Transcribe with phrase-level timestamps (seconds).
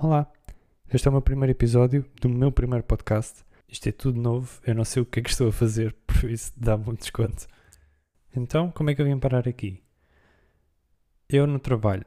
[0.00, 0.30] Olá,
[0.94, 3.44] este é o meu primeiro episódio do meu primeiro podcast.
[3.68, 6.30] Isto é tudo novo, eu não sei o que é que estou a fazer, por
[6.30, 7.48] isso dá-me um desconto.
[8.32, 9.82] Então, como é que eu vim parar aqui?
[11.28, 12.04] Eu no trabalho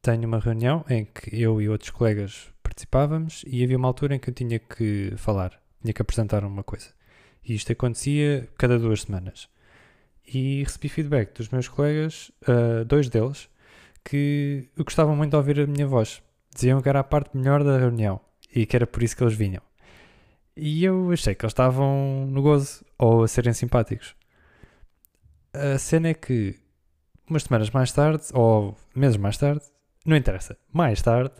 [0.00, 4.18] tenho uma reunião em que eu e outros colegas participávamos e havia uma altura em
[4.18, 6.94] que eu tinha que falar, tinha que apresentar uma coisa.
[7.44, 9.50] E isto acontecia cada duas semanas.
[10.26, 13.50] E recebi feedback dos meus colegas, uh, dois deles,
[14.02, 16.23] que gostavam muito de ouvir a minha voz.
[16.54, 18.20] Diziam que era a parte melhor da reunião
[18.54, 19.62] e que era por isso que eles vinham.
[20.56, 24.14] E eu achei que eles estavam no gozo ou a serem simpáticos.
[25.52, 26.56] A cena é que
[27.28, 29.62] umas semanas mais tarde, ou meses mais tarde,
[30.06, 31.34] não interessa, mais tarde,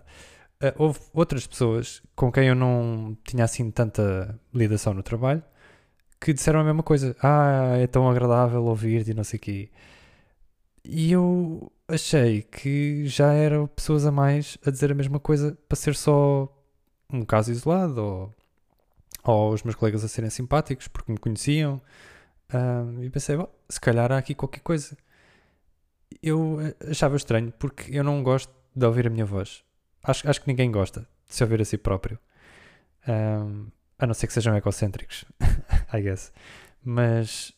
[0.63, 5.43] uh, houve outras pessoas com quem eu não tinha assim tanta lidação no trabalho
[6.21, 7.15] que disseram a mesma coisa.
[7.23, 9.71] Ah, é tão agradável ouvir-te e não sei o quê.
[10.85, 15.77] E eu achei que já eram pessoas a mais a dizer a mesma coisa para
[15.77, 16.49] ser só
[17.11, 18.35] um caso isolado ou,
[19.25, 21.81] ou os meus colegas a serem simpáticos porque me conheciam.
[22.53, 23.37] Um, e pensei,
[23.69, 24.97] se calhar há aqui qualquer coisa.
[26.23, 29.65] Eu achava estranho porque eu não gosto de ouvir a minha voz.
[30.03, 32.19] Acho, acho que ninguém gosta de se ouvir a si próprio.
[33.09, 33.67] Um,
[33.99, 35.25] a não ser que sejam egocêntricos,
[35.93, 36.33] I guess.
[36.85, 37.53] Mas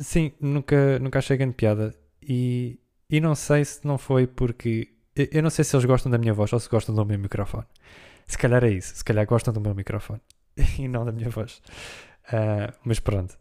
[0.00, 1.94] sim, nunca, nunca achei grande piada.
[2.22, 2.78] E,
[3.10, 4.88] e não sei se não foi porque.
[5.14, 7.66] Eu não sei se eles gostam da minha voz ou se gostam do meu microfone.
[8.26, 8.96] Se calhar é isso.
[8.96, 10.20] Se calhar gostam do meu microfone
[10.78, 11.60] e não da minha voz.
[12.28, 13.36] Uh, mas pronto.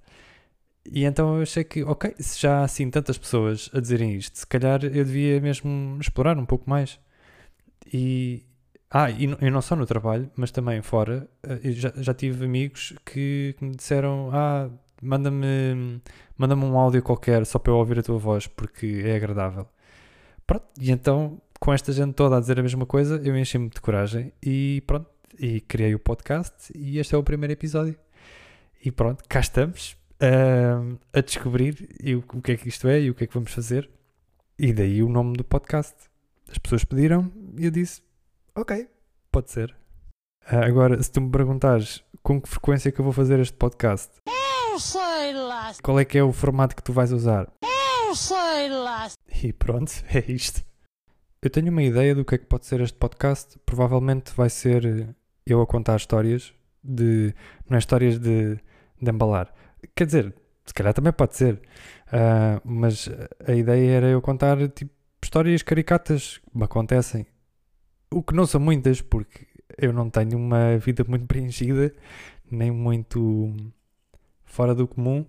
[0.85, 4.39] E então eu achei que, ok, se já há assim tantas pessoas a dizerem isto,
[4.39, 6.99] se calhar eu devia mesmo explorar um pouco mais.
[7.93, 8.45] E.
[8.89, 11.29] Ah, e, e não só no trabalho, mas também fora.
[11.43, 14.69] Ah, já, já tive amigos que, que me disseram: Ah,
[15.01, 16.01] manda-me
[16.37, 19.67] manda um áudio qualquer só para eu ouvir a tua voz, porque é agradável.
[20.45, 23.79] Pronto, e então, com esta gente toda a dizer a mesma coisa, eu enchi-me de
[23.79, 27.95] coragem e pronto, e criei o podcast e este é o primeiro episódio.
[28.83, 33.09] E pronto, cá estamos uh, a descobrir o, o que é que isto é e
[33.09, 33.89] o que é que vamos fazer.
[34.57, 35.95] E daí o nome do podcast.
[36.49, 38.01] As pessoas pediram e eu disse:
[38.55, 38.87] Ok,
[39.31, 39.75] pode ser.
[40.51, 43.53] Uh, agora, se tu me perguntares com que frequência é que eu vou fazer este
[43.53, 44.11] podcast,
[44.71, 45.73] eu sei lá.
[45.83, 47.51] qual é que é o formato que tu vais usar?
[48.07, 49.09] Eu sei lá.
[49.43, 50.63] E pronto, é isto.
[51.41, 53.59] Eu tenho uma ideia do que é que pode ser este podcast.
[53.65, 55.13] Provavelmente vai ser
[55.45, 57.33] eu a contar histórias de.
[57.69, 58.55] Não é histórias de,
[59.01, 59.53] de embalar.
[59.93, 61.55] Quer dizer, se calhar também pode ser.
[62.07, 63.09] Uh, mas
[63.45, 67.25] a ideia era eu contar tipo, histórias caricatas que me acontecem.
[68.09, 71.93] O que não são muitas, porque eu não tenho uma vida muito preenchida,
[72.49, 73.53] nem muito
[74.51, 75.25] fora do comum,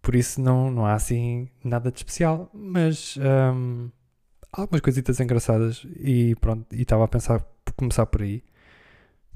[0.00, 3.90] por isso não, não há assim nada de especial, mas um,
[4.52, 8.42] algumas coisitas engraçadas e pronto, e estava a pensar por começar por aí.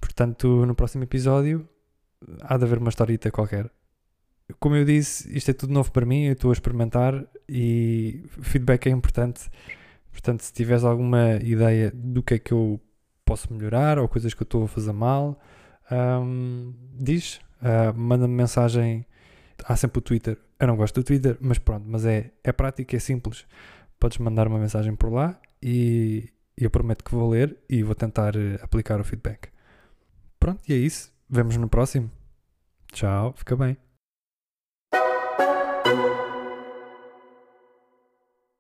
[0.01, 1.69] Portanto, no próximo episódio
[2.43, 3.71] há de haver uma historieta qualquer.
[4.61, 8.87] Como eu disse, isto é tudo novo para mim, eu estou a experimentar e feedback
[8.87, 9.51] é importante.
[10.13, 12.81] Portanto, se tiveres alguma ideia do que é que eu
[13.25, 15.39] posso melhorar ou coisas que eu estou a fazer mal,
[15.91, 19.05] um, diz, uh, manda-me mensagem.
[19.69, 20.39] Há sempre o Twitter.
[20.59, 23.45] Eu não gosto do Twitter, mas pronto, mas é, é prático, é simples.
[24.01, 28.35] Podes mandar uma mensagem por lá e eu prometo que vou ler e vou tentar
[28.35, 29.51] uh, aplicar o feedback.
[30.41, 31.13] Pronto, e é isso.
[31.29, 32.11] Vemos no próximo.
[32.93, 33.77] Tchau, fica bem.